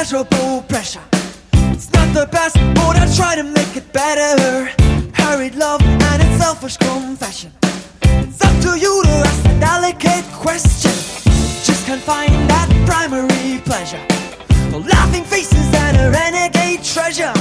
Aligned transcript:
immeasurable 0.00 0.62
pressure. 0.62 1.02
It's 1.74 1.92
not 1.92 2.14
the 2.14 2.26
best, 2.32 2.56
but 2.74 2.96
I 2.96 3.06
try 3.14 3.36
to 3.36 3.42
make 3.42 3.76
it 3.76 3.92
better. 3.92 4.70
Hurried 5.12 5.54
love 5.56 5.82
and 5.82 6.22
its 6.22 6.42
selfish 6.42 6.78
confession. 6.78 7.52
It's 8.02 8.42
up 8.42 8.56
to 8.62 8.78
you 8.78 9.02
to 9.04 9.10
ask 9.28 9.44
a 9.44 9.60
delicate 9.60 10.24
question. 10.32 10.92
Just 11.68 11.84
can't 11.84 12.00
find 12.00 12.32
that 12.48 12.68
primary 12.86 13.60
pleasure. 13.66 14.00
The 14.70 14.78
laughing 14.78 15.24
faces 15.24 15.68
and 15.84 15.94
a 15.98 16.10
renegade 16.10 16.82
treasure. 16.82 17.34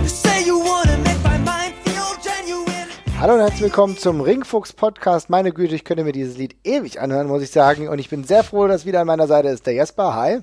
You 0.00 0.08
say 0.08 0.42
you 0.46 0.58
wanna 0.58 0.96
make 1.04 1.22
my 1.22 1.36
mind 1.36 1.74
feel 1.84 2.08
genuine. 2.22 2.88
Hallo 3.20 3.34
und 3.34 3.40
herzlich 3.40 3.60
willkommen 3.60 3.98
zum 3.98 4.22
Ringfuchs 4.22 4.72
Podcast. 4.72 5.28
Meine 5.28 5.52
Güte, 5.52 5.74
ich 5.74 5.84
könnte 5.84 6.04
mir 6.04 6.12
dieses 6.12 6.38
Lied 6.38 6.56
ewig 6.64 7.02
anhören, 7.02 7.26
muss 7.26 7.42
ich 7.42 7.50
sagen. 7.50 7.86
Und 7.86 7.98
ich 7.98 8.08
bin 8.08 8.24
sehr 8.24 8.44
froh, 8.44 8.66
dass 8.66 8.86
wieder 8.86 9.00
an 9.00 9.06
meiner 9.06 9.26
Seite 9.26 9.48
ist 9.48 9.66
der 9.66 9.74
Jesper. 9.74 10.14
Hi. 10.14 10.38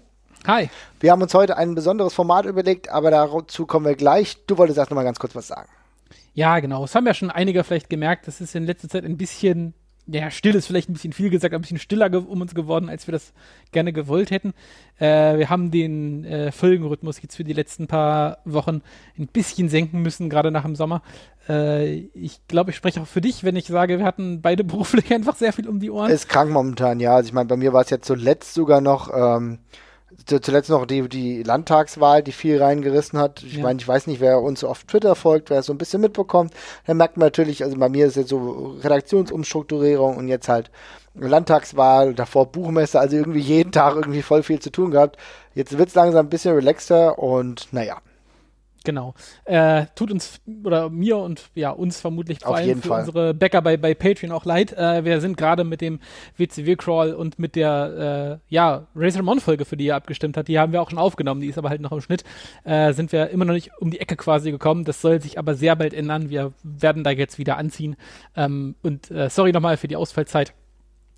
Hi. 0.48 0.70
Wir 1.00 1.12
haben 1.12 1.24
uns 1.24 1.34
heute 1.34 1.58
ein 1.58 1.74
besonderes 1.74 2.14
Format 2.14 2.46
überlegt, 2.46 2.90
aber 2.90 3.10
dazu 3.10 3.66
kommen 3.66 3.88
wir 3.88 3.96
gleich. 3.96 4.38
Du 4.46 4.60
wolltest 4.60 4.78
erst 4.78 4.92
noch 4.92 4.96
mal 4.96 5.04
ganz 5.04 5.18
kurz 5.18 5.34
was 5.34 5.48
sagen. 5.48 5.70
Ja, 6.36 6.60
genau. 6.60 6.84
Es 6.84 6.94
haben 6.94 7.08
ja 7.08 7.16
schon 7.16 7.32
einige 7.32 7.64
vielleicht 7.64 7.90
gemerkt, 7.90 8.28
das 8.28 8.42
ist 8.42 8.54
in 8.54 8.64
letzter 8.64 8.88
Zeit 8.88 9.06
ein 9.06 9.18
bisschen, 9.18 9.74
ja, 10.06 10.30
still 10.30 10.54
ist 10.54 10.68
vielleicht 10.68 10.88
ein 10.88 10.94
bisschen 10.94 11.14
viel 11.14 11.32
gesagt, 11.32 11.56
ein 11.56 11.62
bisschen 11.62 11.80
stiller 11.80 12.14
um 12.14 12.42
uns 12.42 12.54
geworden, 12.54 12.90
als 12.90 13.08
wir 13.08 13.14
das 13.14 13.34
gerne 13.72 13.92
gewollt 13.92 14.30
hätten. 14.30 14.54
Äh, 15.00 15.40
wir 15.40 15.50
haben 15.50 15.72
den 15.72 16.26
äh, 16.26 16.52
Folgenrhythmus 16.52 17.24
jetzt 17.24 17.38
für 17.38 17.44
die 17.44 17.54
letzten 17.54 17.88
paar 17.88 18.38
Wochen 18.46 18.84
ein 19.18 19.26
bisschen 19.26 19.68
senken 19.68 20.04
müssen, 20.04 20.30
gerade 20.30 20.52
nach 20.52 20.64
dem 20.64 20.76
Sommer. 20.76 21.02
Äh, 21.50 22.02
ich 22.14 22.48
glaube, 22.48 22.70
ich 22.70 22.78
spreche 22.78 23.02
auch 23.02 23.08
für 23.08 23.22
dich, 23.22 23.44
wenn 23.44 23.56
ich 23.56 23.66
sage, 23.66 23.98
wir 23.98 24.06
hatten 24.06 24.44
beide 24.44 24.64
beruflich 24.64 25.12
einfach 25.12 25.38
sehr 25.38 25.54
viel 25.54 25.68
um 25.68 25.80
die 25.80 25.90
Ohren. 25.90 26.12
Ist 26.12 26.30
krank 26.30 26.52
momentan, 26.52 27.00
ja. 27.00 27.16
Also 27.16 27.30
ich 27.30 27.34
meine, 27.34 27.48
bei 27.48 27.58
mir 27.58 27.74
war 27.74 27.82
es 27.82 27.90
ja 27.90 28.00
zuletzt 28.00 28.54
sogar 28.54 28.80
noch 28.80 29.10
ähm, 29.12 29.58
zuletzt 30.26 30.70
noch 30.70 30.86
die, 30.86 31.08
die 31.08 31.44
Landtagswahl, 31.44 32.24
die 32.24 32.32
viel 32.32 32.62
reingerissen 32.62 33.20
hat. 33.20 33.44
Ich 33.44 33.58
ja. 33.58 33.64
meine, 33.64 33.80
ich 33.80 33.88
weiß 33.88 34.08
nicht, 34.08 34.22
wer 34.22 34.42
uns 34.42 34.64
auf 34.64 34.84
Twitter 34.84 35.16
folgt, 35.16 35.50
wer 35.50 35.60
es 35.60 35.66
so 35.66 35.74
ein 35.74 35.78
bisschen 35.78 36.02
mitbekommt. 36.02 36.54
Da 36.86 36.94
merkt 36.94 37.18
man 37.18 37.28
natürlich, 37.28 37.64
also 37.64 37.78
bei 37.78 37.90
mir 37.90 38.08
ist 38.08 38.16
jetzt 38.16 38.30
so 38.30 38.78
Redaktionsumstrukturierung 38.82 40.18
und 40.18 40.28
jetzt 40.28 40.50
halt 40.50 40.72
Landtagswahl, 41.16 42.14
davor 42.14 42.48
Buchmesse, 42.48 43.00
also 43.00 43.16
irgendwie 43.16 43.40
jeden 43.40 43.72
Tag 43.72 43.96
irgendwie 43.96 44.22
voll 44.22 44.44
viel 44.44 44.60
zu 44.60 44.70
tun 44.70 44.92
gehabt. 44.92 45.18
Jetzt 45.54 45.78
wird 45.78 45.90
es 45.90 45.96
langsam 45.96 46.26
ein 46.26 46.30
bisschen 46.30 46.56
relaxter 46.56 47.20
und 47.20 47.68
naja. 47.72 47.98
Genau. 48.86 49.14
Äh, 49.44 49.86
tut 49.96 50.12
uns 50.12 50.40
oder 50.64 50.90
mir 50.90 51.18
und 51.18 51.50
ja 51.56 51.72
uns 51.72 52.00
vermutlich 52.00 52.40
vor 52.40 52.52
Auf 52.52 52.56
allem 52.58 52.82
für 52.82 52.88
Fall. 52.90 53.00
unsere 53.02 53.34
Bäcker 53.34 53.62
bei, 53.62 53.78
bei 53.78 53.94
Patreon 53.94 54.32
auch 54.32 54.46
leid. 54.46 54.72
Äh, 54.74 55.04
wir 55.04 55.20
sind 55.22 55.38
gerade 55.38 55.64
mit 55.64 55.82
dem 55.82 56.00
WCW-Crawl 56.38 57.14
und 57.14 57.40
mit 57.40 57.56
der 57.56 58.40
äh, 58.50 58.54
ja, 58.54 58.88
Razor 58.96 59.24
Mon-Folge, 59.24 59.66
für 59.66 59.76
die 59.76 59.86
ihr 59.86 59.96
abgestimmt 59.96 60.38
habt, 60.38 60.48
die 60.48 60.60
haben 60.60 60.72
wir 60.72 60.82
auch 60.82 60.90
schon 60.90 61.00
aufgenommen, 61.00 61.42
die 61.42 61.48
ist 61.48 61.58
aber 61.58 61.70
halt 61.70 61.82
noch 61.82 61.92
im 61.92 62.02
Schnitt, 62.02 62.24
äh, 62.64 62.94
sind 62.94 63.12
wir 63.12 63.30
immer 63.30 63.46
noch 63.46 63.54
nicht 63.54 63.72
um 63.80 63.92
die 63.92 64.00
Ecke 64.00 64.16
quasi 64.16 64.52
gekommen. 64.52 64.86
Das 64.86 65.02
soll 65.02 65.22
sich 65.22 65.40
aber 65.40 65.56
sehr 65.56 65.76
bald 65.76 65.94
ändern. 65.94 66.30
Wir 66.30 66.54
werden 66.64 67.04
da 67.04 67.12
jetzt 67.12 67.38
wieder 67.38 67.58
anziehen. 67.58 67.96
Ähm, 68.36 68.76
und 68.84 69.12
äh, 69.12 69.30
sorry 69.30 69.52
nochmal 69.52 69.78
für 69.78 69.88
die 69.88 69.96
Ausfallzeit. 69.96 70.54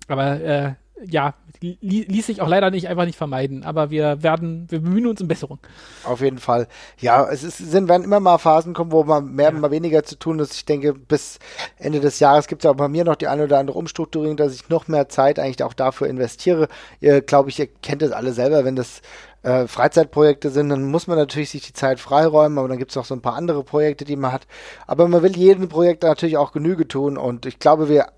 Aber 0.08 0.40
äh, 0.40 0.72
ja, 1.04 1.34
li 1.60 1.76
ließ 1.80 2.26
sich 2.26 2.40
auch 2.40 2.48
leider 2.48 2.70
nicht 2.70 2.88
einfach 2.88 3.04
nicht 3.04 3.18
vermeiden, 3.18 3.64
aber 3.64 3.90
wir 3.90 4.22
werden, 4.22 4.66
wir 4.70 4.80
bemühen 4.80 5.06
uns 5.06 5.20
um 5.20 5.28
Besserung. 5.28 5.58
Auf 6.04 6.20
jeden 6.20 6.38
Fall. 6.38 6.68
Ja, 6.98 7.28
es 7.28 7.42
ist, 7.42 7.58
sind, 7.58 7.88
werden 7.88 8.04
immer 8.04 8.20
mal 8.20 8.38
Phasen 8.38 8.74
kommen, 8.74 8.92
wo 8.92 9.04
man 9.04 9.34
mehr, 9.34 9.52
ja. 9.52 9.58
mal 9.58 9.70
weniger 9.70 10.04
zu 10.04 10.18
tun 10.18 10.38
ist. 10.38 10.54
Ich 10.54 10.64
denke, 10.64 10.94
bis 10.94 11.38
Ende 11.78 12.00
des 12.00 12.20
Jahres 12.20 12.46
gibt 12.46 12.64
es 12.64 12.70
auch 12.70 12.76
bei 12.76 12.88
mir 12.88 13.04
noch 13.04 13.16
die 13.16 13.28
eine 13.28 13.44
oder 13.44 13.58
andere 13.58 13.78
Umstrukturierung, 13.78 14.36
dass 14.36 14.54
ich 14.54 14.68
noch 14.68 14.88
mehr 14.88 15.08
Zeit 15.08 15.38
eigentlich 15.38 15.62
auch 15.62 15.74
dafür 15.74 16.08
investiere. 16.08 16.68
Ihr, 17.00 17.20
glaube 17.20 17.50
ich, 17.50 17.58
ihr 17.58 17.66
kennt 17.66 18.02
das 18.02 18.12
alle 18.12 18.32
selber, 18.32 18.64
wenn 18.64 18.76
das 18.76 19.02
äh, 19.42 19.66
Freizeitprojekte 19.66 20.50
sind, 20.50 20.68
dann 20.68 20.90
muss 20.90 21.06
man 21.06 21.16
natürlich 21.16 21.50
sich 21.50 21.66
die 21.66 21.72
Zeit 21.72 22.00
freiräumen, 22.00 22.58
aber 22.58 22.68
dann 22.68 22.78
gibt 22.78 22.90
es 22.90 22.96
auch 22.96 23.04
so 23.04 23.14
ein 23.14 23.22
paar 23.22 23.34
andere 23.34 23.62
Projekte, 23.62 24.04
die 24.04 24.16
man 24.16 24.32
hat. 24.32 24.46
Aber 24.86 25.08
man 25.08 25.22
will 25.22 25.36
jedem 25.36 25.68
Projekt 25.68 26.02
natürlich 26.02 26.36
auch 26.36 26.52
Genüge 26.52 26.88
tun 26.88 27.16
und 27.16 27.46
ich 27.46 27.58
glaube, 27.58 27.88
wir, 27.88 28.08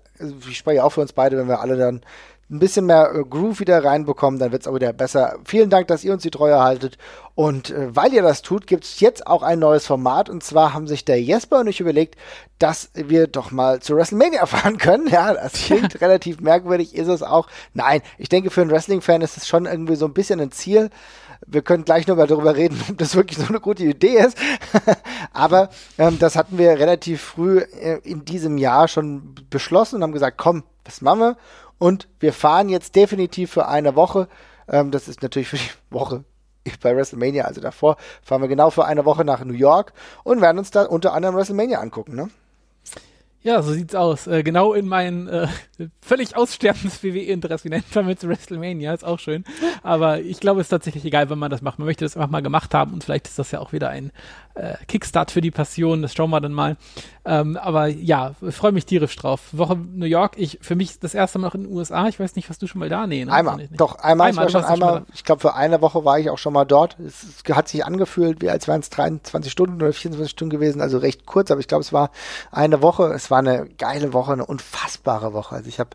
ich 0.49 0.57
spreche 0.57 0.83
auch 0.83 0.91
für 0.91 1.01
uns 1.01 1.13
beide, 1.13 1.37
wenn 1.37 1.47
wir 1.47 1.61
alle 1.61 1.77
dann 1.77 2.01
ein 2.51 2.59
bisschen 2.59 2.85
mehr 2.85 3.13
äh, 3.15 3.23
Groove 3.23 3.61
wieder 3.61 3.83
reinbekommen, 3.83 4.39
dann 4.39 4.51
wird 4.51 4.63
es 4.63 4.67
auch 4.67 4.75
wieder 4.75 4.91
besser. 4.91 5.37
Vielen 5.45 5.69
Dank, 5.69 5.87
dass 5.87 6.03
ihr 6.03 6.11
uns 6.11 6.21
die 6.21 6.31
Treue 6.31 6.59
haltet. 6.59 6.97
Und 7.33 7.71
äh, 7.71 7.95
weil 7.95 8.13
ihr 8.13 8.21
das 8.21 8.41
tut, 8.41 8.67
gibt 8.67 8.83
es 8.83 8.99
jetzt 8.99 9.25
auch 9.25 9.41
ein 9.41 9.59
neues 9.59 9.85
Format. 9.85 10.29
Und 10.29 10.43
zwar 10.43 10.73
haben 10.73 10.85
sich 10.85 11.05
der 11.05 11.21
Jesper 11.21 11.61
und 11.61 11.67
ich 11.67 11.79
überlegt, 11.79 12.15
dass 12.59 12.91
wir 12.93 13.27
doch 13.27 13.51
mal 13.51 13.79
zu 13.79 13.95
WrestleMania 13.95 14.45
fahren 14.47 14.77
können. 14.77 15.07
Ja, 15.07 15.33
das 15.33 15.53
klingt 15.53 16.01
relativ 16.01 16.41
merkwürdig, 16.41 16.93
ist 16.93 17.07
es 17.07 17.23
auch. 17.23 17.47
Nein, 17.73 18.01
ich 18.17 18.27
denke, 18.27 18.49
für 18.49 18.61
einen 18.61 18.71
Wrestling-Fan 18.71 19.21
ist 19.21 19.37
es 19.37 19.47
schon 19.47 19.65
irgendwie 19.65 19.95
so 19.95 20.05
ein 20.05 20.13
bisschen 20.13 20.41
ein 20.41 20.51
Ziel. 20.51 20.89
Wir 21.47 21.61
können 21.61 21.85
gleich 21.85 22.05
nochmal 22.05 22.27
darüber 22.27 22.55
reden, 22.55 22.79
ob 22.89 22.97
das 22.97 23.15
wirklich 23.15 23.37
so 23.37 23.47
eine 23.47 23.61
gute 23.61 23.83
Idee 23.83 24.17
ist. 24.17 24.37
Aber 25.31 25.69
ähm, 25.97 26.19
das 26.19 26.35
hatten 26.35 26.57
wir 26.57 26.71
relativ 26.71 27.21
früh 27.21 27.59
äh, 27.59 27.99
in 28.03 28.25
diesem 28.25 28.57
Jahr 28.57 28.89
schon 28.89 29.35
beschlossen 29.49 29.95
und 29.95 30.03
haben 30.03 30.11
gesagt, 30.11 30.37
komm, 30.37 30.63
das 30.83 31.01
machen 31.01 31.19
wir. 31.19 31.37
Und 31.81 32.07
wir 32.19 32.31
fahren 32.31 32.69
jetzt 32.69 32.95
definitiv 32.95 33.53
für 33.53 33.67
eine 33.67 33.95
Woche. 33.95 34.27
Ähm, 34.67 34.91
das 34.91 35.07
ist 35.07 35.23
natürlich 35.23 35.47
für 35.47 35.57
die 35.57 35.71
Woche 35.89 36.23
bei 36.79 36.95
WrestleMania, 36.95 37.45
also 37.45 37.59
davor, 37.59 37.97
fahren 38.21 38.43
wir 38.43 38.47
genau 38.47 38.69
für 38.69 38.85
eine 38.85 39.03
Woche 39.03 39.25
nach 39.25 39.43
New 39.43 39.55
York 39.55 39.91
und 40.23 40.41
werden 40.41 40.59
uns 40.59 40.69
da 40.69 40.83
unter 40.83 41.13
anderem 41.13 41.35
WrestleMania 41.35 41.79
angucken, 41.79 42.13
ne? 42.13 42.29
Ja, 43.43 43.61
so 43.63 43.73
sieht's 43.73 43.95
aus. 43.95 44.27
Äh, 44.27 44.43
genau 44.43 44.73
in 44.73 44.87
mein 44.87 45.27
äh, 45.27 45.47
völlig 46.01 46.35
aussterbendes 46.35 47.03
WWE-Interesse. 47.03 47.65
Wie 47.65 47.69
nennt 47.69 47.93
man 47.95 48.05
mit 48.05 48.21
WrestleMania? 48.27 48.93
Ist 48.93 49.03
auch 49.03 49.19
schön. 49.19 49.43
Aber 49.81 50.19
ich 50.19 50.39
glaube, 50.39 50.61
es 50.61 50.65
ist 50.65 50.69
tatsächlich 50.69 51.05
egal, 51.05 51.29
wenn 51.31 51.39
man 51.39 51.49
das 51.49 51.61
macht. 51.61 51.79
Man 51.79 51.87
möchte 51.87 52.05
das 52.05 52.15
einfach 52.15 52.29
mal 52.29 52.41
gemacht 52.41 52.73
haben 52.73 52.93
und 52.93 53.03
vielleicht 53.03 53.27
ist 53.27 53.39
das 53.39 53.49
ja 53.51 53.59
auch 53.59 53.73
wieder 53.73 53.89
ein 53.89 54.11
äh, 54.53 54.75
Kickstart 54.87 55.31
für 55.31 55.41
die 55.41 55.49
Passion. 55.49 56.01
Das 56.01 56.13
schauen 56.13 56.29
wir 56.29 56.39
dann 56.39 56.53
mal. 56.53 56.77
Ähm, 57.25 57.57
aber 57.57 57.87
ja, 57.87 58.35
ich 58.41 58.55
freue 58.55 58.71
mich 58.71 58.85
tierisch 58.85 59.15
drauf. 59.15 59.41
Woche 59.51 59.75
New 59.75 60.05
York. 60.05 60.33
Ich 60.37 60.59
für 60.61 60.75
mich 60.75 60.99
das 60.99 61.13
erste 61.13 61.39
Mal 61.39 61.47
noch 61.47 61.55
in 61.55 61.63
den 61.63 61.73
USA. 61.73 62.07
Ich 62.07 62.19
weiß 62.19 62.35
nicht, 62.35 62.49
was 62.49 62.59
du 62.59 62.67
schon 62.67 62.79
mal 62.79 62.89
da? 62.89 63.07
Nee, 63.07 63.25
ne? 63.25 63.31
Einmal. 63.31 63.67
Doch, 63.71 63.95
einmal. 63.95 64.29
einmal 64.29 64.45
ich, 64.45 64.51
schon 64.51 64.63
einmal, 64.63 65.05
ich 65.13 65.23
glaube, 65.23 65.41
für 65.41 65.55
eine 65.55 65.81
Woche 65.81 66.05
war 66.05 66.19
ich 66.19 66.29
auch 66.29 66.37
schon 66.37 66.53
mal 66.53 66.65
dort. 66.65 66.97
Es, 66.99 67.23
es 67.23 67.55
hat 67.55 67.67
sich 67.67 67.85
angefühlt, 67.85 68.41
wie 68.41 68.49
als 68.49 68.67
wären 68.67 68.81
es 68.81 68.89
23 68.89 69.51
Stunden 69.51 69.81
oder 69.81 69.93
24 69.93 70.31
Stunden 70.31 70.51
gewesen. 70.51 70.81
Also 70.81 70.97
recht 70.97 71.25
kurz, 71.25 71.49
aber 71.49 71.59
ich 71.59 71.67
glaube, 71.67 71.81
es 71.81 71.93
war 71.93 72.11
eine 72.51 72.81
Woche. 72.81 73.05
Es 73.13 73.30
war 73.31 73.39
eine 73.39 73.67
geile 73.77 74.13
Woche, 74.13 74.33
eine 74.33 74.45
unfassbare 74.45 75.33
Woche. 75.33 75.55
Also 75.55 75.69
ich 75.69 75.79
habe 75.79 75.91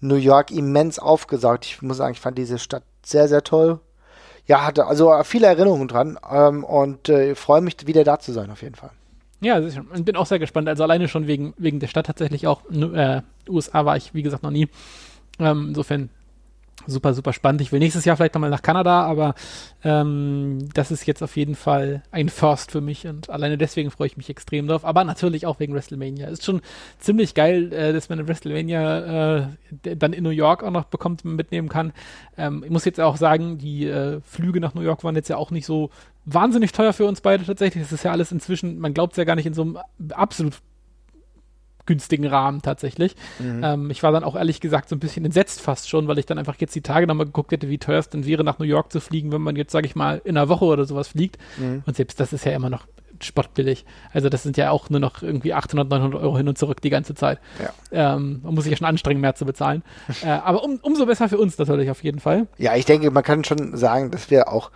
New 0.00 0.16
York 0.16 0.50
immens 0.50 0.98
aufgesaugt. 0.98 1.66
Ich 1.66 1.82
muss 1.82 1.98
sagen, 1.98 2.14
ich 2.14 2.20
fand 2.20 2.38
diese 2.38 2.58
Stadt 2.58 2.82
sehr, 3.02 3.28
sehr 3.28 3.44
toll. 3.44 3.80
Ja, 4.46 4.66
hatte 4.66 4.86
also 4.86 5.12
viele 5.22 5.46
Erinnerungen 5.46 5.86
dran 5.86 6.18
ähm, 6.28 6.64
und 6.64 7.08
äh, 7.08 7.34
freue 7.36 7.60
mich, 7.60 7.86
wieder 7.86 8.02
da 8.02 8.18
zu 8.18 8.32
sein, 8.32 8.50
auf 8.50 8.62
jeden 8.62 8.74
Fall. 8.74 8.90
Ja, 9.40 9.60
ich 9.60 9.78
bin 10.04 10.16
auch 10.16 10.26
sehr 10.26 10.38
gespannt. 10.38 10.68
Also 10.68 10.82
alleine 10.82 11.08
schon 11.08 11.26
wegen, 11.26 11.54
wegen 11.56 11.80
der 11.80 11.86
Stadt 11.86 12.06
tatsächlich 12.06 12.46
auch. 12.46 12.62
Äh, 12.70 13.22
USA 13.48 13.84
war 13.84 13.96
ich, 13.96 14.12
wie 14.12 14.22
gesagt, 14.22 14.42
noch 14.42 14.50
nie. 14.50 14.68
Ähm, 15.38 15.66
insofern 15.68 16.10
super, 16.86 17.14
super 17.14 17.32
spannend. 17.32 17.60
Ich 17.60 17.72
will 17.72 17.78
nächstes 17.78 18.04
Jahr 18.04 18.16
vielleicht 18.16 18.34
nochmal 18.34 18.50
nach 18.50 18.62
Kanada, 18.62 19.02
aber 19.02 19.34
ähm, 19.84 20.68
das 20.74 20.90
ist 20.90 21.06
jetzt 21.06 21.22
auf 21.22 21.36
jeden 21.36 21.54
Fall 21.54 22.02
ein 22.10 22.28
First 22.28 22.70
für 22.72 22.80
mich 22.80 23.06
und 23.06 23.30
alleine 23.30 23.58
deswegen 23.58 23.90
freue 23.90 24.06
ich 24.06 24.16
mich 24.16 24.30
extrem 24.30 24.66
drauf. 24.66 24.84
Aber 24.84 25.04
natürlich 25.04 25.46
auch 25.46 25.60
wegen 25.60 25.74
WrestleMania. 25.74 26.28
Ist 26.28 26.44
schon 26.44 26.60
ziemlich 26.98 27.34
geil, 27.34 27.72
äh, 27.72 27.92
dass 27.92 28.08
man 28.08 28.26
WrestleMania 28.26 29.38
äh, 29.38 29.46
dann 29.96 30.12
in 30.12 30.24
New 30.24 30.30
York 30.30 30.62
auch 30.62 30.70
noch 30.70 30.84
bekommt, 30.84 31.24
mitnehmen 31.24 31.68
kann. 31.68 31.92
Ähm, 32.36 32.62
ich 32.64 32.70
muss 32.70 32.84
jetzt 32.84 33.00
auch 33.00 33.16
sagen, 33.16 33.58
die 33.58 33.86
äh, 33.86 34.20
Flüge 34.22 34.60
nach 34.60 34.74
New 34.74 34.82
York 34.82 35.04
waren 35.04 35.16
jetzt 35.16 35.28
ja 35.28 35.36
auch 35.36 35.50
nicht 35.50 35.66
so 35.66 35.90
wahnsinnig 36.24 36.72
teuer 36.72 36.92
für 36.92 37.06
uns 37.06 37.20
beide 37.20 37.44
tatsächlich. 37.44 37.82
Das 37.82 37.92
ist 37.92 38.04
ja 38.04 38.12
alles 38.12 38.32
inzwischen, 38.32 38.78
man 38.78 38.94
glaubt 38.94 39.12
es 39.12 39.16
ja 39.16 39.24
gar 39.24 39.36
nicht 39.36 39.46
in 39.46 39.54
so 39.54 39.62
einem 39.62 39.78
absolut 40.10 40.60
günstigen 41.90 42.26
Rahmen 42.26 42.62
tatsächlich. 42.62 43.16
Mhm. 43.40 43.64
Ähm, 43.64 43.90
ich 43.90 44.04
war 44.04 44.12
dann 44.12 44.22
auch 44.22 44.36
ehrlich 44.36 44.60
gesagt 44.60 44.88
so 44.88 44.94
ein 44.94 45.00
bisschen 45.00 45.24
entsetzt 45.24 45.60
fast 45.60 45.88
schon, 45.88 46.06
weil 46.06 46.20
ich 46.20 46.26
dann 46.26 46.38
einfach 46.38 46.54
jetzt 46.58 46.74
die 46.76 46.82
Tage 46.82 47.08
nochmal 47.08 47.26
geguckt 47.26 47.50
hätte, 47.50 47.68
wie 47.68 47.78
teuer 47.78 47.98
es 47.98 48.08
denn 48.08 48.24
wäre, 48.24 48.44
nach 48.44 48.60
New 48.60 48.64
York 48.64 48.92
zu 48.92 49.00
fliegen, 49.00 49.32
wenn 49.32 49.42
man 49.42 49.56
jetzt, 49.56 49.72
sage 49.72 49.86
ich 49.86 49.96
mal, 49.96 50.22
in 50.24 50.36
einer 50.36 50.48
Woche 50.48 50.66
oder 50.66 50.84
sowas 50.84 51.08
fliegt. 51.08 51.36
Mhm. 51.58 51.82
Und 51.84 51.96
selbst 51.96 52.20
das 52.20 52.32
ist 52.32 52.44
ja 52.44 52.52
immer 52.52 52.70
noch 52.70 52.86
spottbillig. 53.24 53.84
Also 54.12 54.28
das 54.28 54.44
sind 54.44 54.56
ja 54.56 54.70
auch 54.70 54.88
nur 54.88 55.00
noch 55.00 55.20
irgendwie 55.20 55.52
800, 55.52 55.90
900 55.90 56.22
Euro 56.22 56.36
hin 56.36 56.46
und 56.46 56.56
zurück 56.56 56.80
die 56.80 56.90
ganze 56.90 57.16
Zeit. 57.16 57.40
Ja. 57.92 58.14
Ähm, 58.14 58.40
man 58.44 58.54
muss 58.54 58.64
sich 58.64 58.70
ja 58.70 58.76
schon 58.76 58.86
anstrengen, 58.86 59.20
mehr 59.20 59.34
zu 59.34 59.44
bezahlen. 59.44 59.82
äh, 60.22 60.28
aber 60.28 60.62
um, 60.62 60.78
umso 60.82 61.06
besser 61.06 61.28
für 61.28 61.38
uns 61.38 61.58
natürlich 61.58 61.90
auf 61.90 62.04
jeden 62.04 62.20
Fall. 62.20 62.46
Ja, 62.56 62.76
ich 62.76 62.84
denke, 62.84 63.10
man 63.10 63.24
kann 63.24 63.42
schon 63.42 63.76
sagen, 63.76 64.12
dass 64.12 64.30
wir 64.30 64.48
auch 64.48 64.70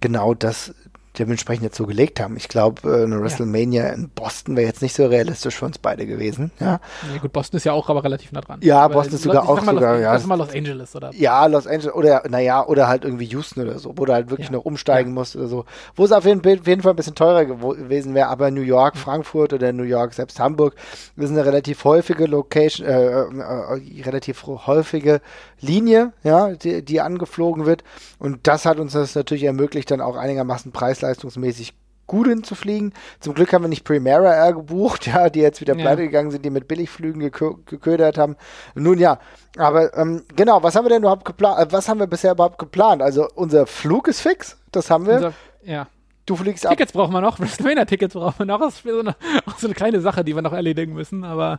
genau 0.00 0.34
das 0.34 0.74
dementsprechend 1.18 1.64
jetzt 1.64 1.76
so 1.76 1.86
gelegt 1.86 2.20
haben. 2.20 2.36
Ich 2.36 2.48
glaube, 2.48 2.88
äh, 2.90 3.02
eine 3.04 3.20
WrestleMania 3.20 3.88
in 3.90 4.08
Boston 4.08 4.56
wäre 4.56 4.66
jetzt 4.66 4.80
nicht 4.82 4.94
so 4.94 5.06
realistisch 5.06 5.56
für 5.56 5.66
uns 5.66 5.78
beide 5.78 6.06
gewesen. 6.06 6.50
Ja, 6.58 6.80
Ja, 7.12 7.20
gut, 7.20 7.32
Boston 7.32 7.58
ist 7.58 7.64
ja 7.64 7.72
auch 7.72 7.88
aber 7.90 8.02
relativ 8.04 8.32
nah 8.32 8.40
dran. 8.40 8.60
Ja, 8.62 8.84
Weil 8.88 8.94
Boston 8.94 9.14
ist 9.16 9.22
sogar 9.22 9.48
auch 9.48 9.60
sogar, 9.62 9.94
Los, 9.94 10.02
ja. 10.02 10.12
Das 10.12 10.22
ist 10.22 10.28
mal 10.28 10.36
Los 10.38 10.54
Angeles, 10.54 10.96
oder? 10.96 11.10
ja 11.14 11.46
Los 11.46 11.66
Angeles 11.66 11.94
oder, 11.94 12.22
naja, 12.28 12.66
oder 12.66 12.88
halt 12.88 13.04
irgendwie 13.04 13.26
Houston 13.26 13.60
oder 13.62 13.78
so, 13.78 13.92
wo 13.96 14.04
du 14.06 14.12
halt 14.12 14.30
wirklich 14.30 14.48
Ja. 14.48 14.54
noch 14.54 14.64
umsteigen 14.64 15.12
musst 15.12 15.36
oder 15.36 15.48
so. 15.48 15.64
Wo 15.96 16.04
es 16.04 16.12
auf 16.12 16.24
jeden, 16.24 16.40
auf 16.40 16.66
jeden 16.66 16.82
Fall 16.82 16.92
ein 16.92 16.96
bisschen 16.96 17.14
teurer 17.14 17.44
gewesen 17.44 18.14
wäre, 18.14 18.28
aber 18.28 18.50
New 18.50 18.62
York, 18.62 18.96
Frankfurt 18.96 19.52
oder 19.52 19.72
New 19.72 19.82
York, 19.82 20.14
selbst 20.14 20.40
Hamburg, 20.40 20.74
ist 21.16 21.30
eine 21.30 21.44
relativ 21.44 21.84
häufige 21.84 22.26
Location, 22.26 22.86
äh, 22.86 23.22
äh, 23.22 23.24
äh, 23.28 24.02
relativ 24.02 24.44
häufige 24.46 25.20
Linie, 25.60 26.12
ja, 26.24 26.50
die, 26.54 26.82
die 26.84 27.00
angeflogen 27.00 27.66
wird. 27.66 27.84
Und 28.18 28.46
das 28.46 28.64
hat 28.64 28.78
uns 28.78 28.92
das 28.92 29.14
natürlich 29.14 29.44
ermöglicht, 29.44 29.90
dann 29.90 30.00
auch 30.00 30.16
einigermaßen 30.16 30.72
preis-leistungsmäßig 31.02 31.74
gut 32.06 32.26
hinzufliegen. 32.26 32.92
Zum 33.20 33.34
Glück 33.34 33.52
haben 33.52 33.62
wir 33.62 33.68
nicht 33.68 33.84
Primera 33.84 34.34
Air 34.34 34.54
gebucht, 34.54 35.06
ja, 35.12 35.30
die 35.30 35.40
jetzt 35.40 35.60
wieder 35.60 35.74
Ja. 35.76 35.82
pleite 35.82 36.02
gegangen 36.02 36.30
sind, 36.30 36.44
die 36.44 36.50
mit 36.50 36.68
Billigflügen 36.68 37.20
gekö 37.20 37.54
geködert 37.66 38.18
haben. 38.18 38.36
Nun 38.74 38.98
ja, 38.98 39.18
aber 39.56 39.96
ähm, 39.96 40.22
genau, 40.34 40.62
was 40.62 40.74
haben 40.74 40.84
wir 40.84 40.90
denn 40.90 41.02
überhaupt 41.02 41.24
geplant? 41.24 41.58
Äh, 41.58 41.72
was 41.72 41.88
haben 41.88 42.00
wir 42.00 42.06
bisher 42.06 42.32
überhaupt 42.32 42.58
geplant? 42.58 43.02
Also 43.02 43.28
unser 43.34 43.66
Flug 43.66 44.08
ist 44.08 44.20
fix, 44.20 44.58
das 44.72 44.90
haben 44.90 45.06
wir. 45.06 45.14
Unser, 45.16 45.32
ja. 45.62 45.86
Du 46.34 46.42
fliegst 46.42 46.66
ab. 46.66 46.72
Tickets 46.72 46.92
brauchen 46.92 47.12
wir 47.12 47.20
noch, 47.20 47.38
WrestleMania-Tickets 47.40 48.14
brauchen 48.14 48.38
wir 48.40 48.46
noch. 48.46 48.60
Das 48.60 48.74
ist 48.76 48.82
so 48.84 49.00
eine, 49.00 49.16
auch 49.46 49.58
so 49.58 49.66
eine 49.66 49.74
kleine 49.74 50.00
Sache, 50.00 50.24
die 50.24 50.34
wir 50.34 50.42
noch 50.42 50.52
erledigen 50.52 50.92
müssen, 50.94 51.24
aber 51.24 51.58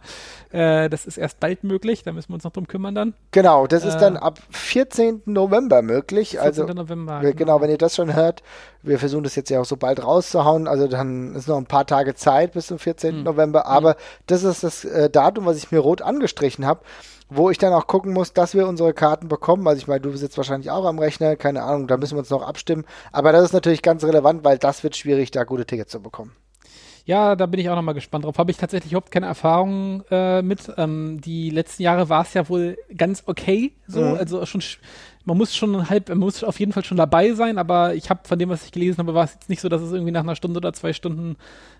äh, 0.51 0.89
das 0.89 1.05
ist 1.05 1.17
erst 1.17 1.39
bald 1.39 1.63
möglich, 1.63 2.03
da 2.03 2.11
müssen 2.11 2.29
wir 2.29 2.35
uns 2.35 2.43
noch 2.43 2.51
drum 2.51 2.67
kümmern 2.67 2.95
dann. 2.95 3.13
Genau, 3.31 3.67
das 3.67 3.85
ist 3.85 3.95
Äh, 3.95 3.99
dann 3.99 4.17
ab 4.17 4.39
14. 4.51 5.21
November 5.25 5.81
möglich. 5.81 6.39
Also 6.41 6.65
14. 6.65 6.75
November. 6.75 7.21
wir- 7.21 7.33
genau, 7.33 7.61
wenn 7.61 7.69
ihr 7.69 7.77
das 7.77 7.95
schon 7.95 8.13
hört, 8.15 8.43
wir 8.81 8.99
versuchen 8.99 9.23
das 9.23 9.35
jetzt 9.35 9.49
ja 9.49 9.61
auch 9.61 9.65
so 9.65 9.77
bald 9.77 10.03
rauszuhauen. 10.03 10.67
Also 10.67 10.87
dann 10.87 11.35
ist 11.35 11.47
noch 11.47 11.57
ein 11.57 11.65
paar 11.65 11.85
Tage 11.87 12.15
Zeit 12.15 12.53
bis 12.53 12.67
zum 12.67 12.79
14. 12.79 13.15
Hm. 13.17 13.23
November. 13.23 13.65
Aber 13.65 13.95
das 14.27 14.43
ist 14.43 14.63
das 14.63 14.83
äh, 14.85 15.09
Datum, 15.09 15.45
was 15.45 15.57
ich 15.57 15.71
mir 15.71 15.79
rot 15.79 16.01
angestrichen 16.01 16.65
habe, 16.65 16.81
wo 17.29 17.49
ich 17.49 17.57
dann 17.57 17.73
auch 17.73 17.87
gucken 17.87 18.13
muss, 18.13 18.33
dass 18.33 18.53
wir 18.53 18.67
unsere 18.67 18.93
Karten 18.93 19.27
bekommen. 19.27 19.67
Also 19.67 19.79
ich 19.79 19.87
meine, 19.87 20.01
du 20.01 20.15
sitzt 20.15 20.37
wahrscheinlich 20.37 20.69
auch 20.71 20.85
am 20.85 20.99
Rechner, 20.99 21.35
keine 21.35 21.63
Ahnung, 21.63 21.87
da 21.87 21.97
müssen 21.97 22.15
wir 22.15 22.19
uns 22.19 22.29
noch 22.29 22.43
abstimmen. 22.47 22.85
Aber 23.11 23.31
das 23.31 23.43
ist 23.45 23.53
natürlich 23.53 23.81
ganz 23.81 24.03
relevant, 24.03 24.43
weil 24.43 24.57
das 24.57 24.83
wird 24.83 24.95
schwierig, 24.95 25.31
da 25.31 25.43
gute 25.43 25.65
Tickets 25.65 25.91
zu 25.91 26.01
bekommen. 26.01 26.31
Ja, 27.05 27.35
da 27.35 27.47
bin 27.47 27.59
ich 27.59 27.69
auch 27.69 27.75
nochmal 27.75 27.95
gespannt 27.95 28.23
drauf. 28.23 28.37
Habe 28.37 28.51
ich 28.51 28.55
tatsächlich 28.55 28.93
überhaupt 28.93 29.11
keine 29.11 29.25
Erfahrung 29.25 30.05
äh, 30.09 30.41
mit. 30.41 30.71
Ähm, 30.77 31.19
die 31.19 31.49
letzten 31.49 31.83
Jahre 31.83 32.07
war 32.07 32.21
es 32.21 32.33
ja 32.33 32.47
wohl 32.47 32.77
ganz 32.95 33.23
okay. 33.25 33.73
So, 33.87 33.99
Mhm. 33.99 34.13
also 34.15 34.45
schon, 34.45 34.61
sch- 34.61 34.77
man 35.25 35.37
muss 35.37 35.55
schon 35.55 35.89
halb, 35.89 36.09
man 36.09 36.19
muss 36.19 36.43
auf 36.43 36.59
jeden 36.59 36.73
Fall 36.73 36.83
schon 36.83 36.97
dabei 36.97 37.33
sein, 37.33 37.57
aber 37.57 37.95
ich 37.95 38.09
habe 38.09 38.21
von 38.27 38.37
dem, 38.37 38.49
was 38.49 38.65
ich 38.65 38.71
gelesen 38.71 38.97
habe, 38.99 39.13
war 39.13 39.23
es 39.23 39.33
jetzt 39.33 39.49
nicht 39.49 39.61
so, 39.61 39.69
dass 39.69 39.81
es 39.81 39.91
irgendwie 39.91 40.11
nach 40.11 40.23
einer 40.23 40.35
Stunde 40.35 40.57
oder 40.57 40.73
zwei 40.73 40.91
Stunden 40.91 41.37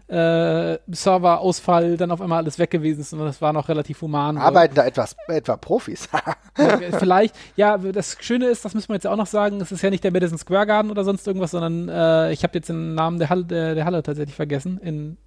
äh, 0.07 0.77
Serverausfall 0.87 1.97
dann 1.97 2.11
auf 2.11 2.21
einmal 2.21 2.39
alles 2.39 2.57
weg 2.59 2.71
gewesen 2.71 3.01
ist, 3.01 3.09
sondern 3.09 3.27
das 3.27 3.41
war 3.41 3.51
noch 3.51 3.67
relativ 3.67 4.01
human. 4.01 4.37
Arbeiten 4.37 4.75
da 4.75 4.85
etwas, 4.85 5.15
etwa 5.27 5.57
Profis. 5.57 6.07
Vielleicht, 6.99 7.35
ja, 7.55 7.77
das 7.77 8.17
Schöne 8.21 8.47
ist, 8.47 8.63
das 8.63 8.73
müssen 8.73 8.89
wir 8.89 8.95
jetzt 8.95 9.07
auch 9.07 9.17
noch 9.17 9.27
sagen, 9.27 9.59
es 9.59 9.71
ist 9.71 9.81
ja 9.81 9.89
nicht 9.89 10.03
der 10.03 10.11
Madison 10.11 10.37
Square 10.37 10.67
Garden 10.67 10.91
oder 10.91 11.03
sonst 11.03 11.27
irgendwas, 11.27 11.51
sondern 11.51 11.89
äh, 11.89 12.31
ich 12.31 12.43
habe 12.43 12.57
jetzt 12.57 12.69
den 12.69 12.95
Namen 12.95 13.19
der 13.19 13.29
Halle, 13.29 13.45
der, 13.45 13.75
der 13.75 13.85
Halle 13.85 14.03
tatsächlich 14.03 14.35
vergessen. 14.35 14.77
In 14.77 15.17